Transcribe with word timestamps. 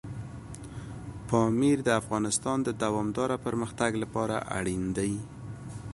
پامیر 1.27 1.77
د 1.83 1.89
افغانستان 2.01 2.57
د 2.63 2.69
دوامداره 2.83 3.37
پرمختګ 3.45 3.91
لپاره 4.03 4.35
اړین 4.57 4.83
دي. 4.97 5.13